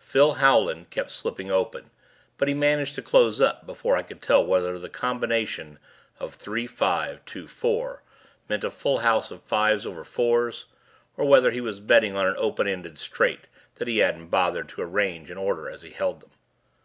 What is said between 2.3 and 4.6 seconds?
but he managed to close up before I could tell